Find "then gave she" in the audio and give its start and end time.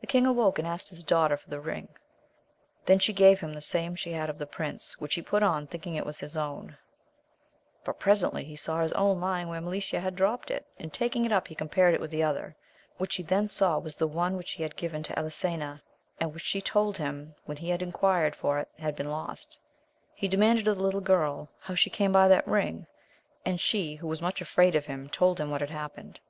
2.86-3.44